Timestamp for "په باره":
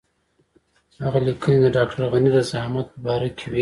2.93-3.29